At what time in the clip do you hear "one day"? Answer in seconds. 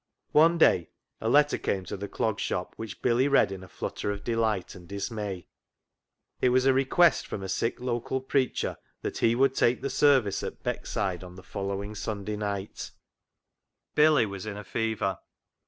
0.31-0.89